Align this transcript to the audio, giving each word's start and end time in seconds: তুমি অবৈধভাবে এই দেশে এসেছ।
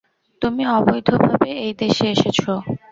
তুমি 0.41 0.63
অবৈধভাবে 0.71 1.49
এই 1.65 1.73
দেশে 1.81 2.05
এসেছ। 2.13 2.39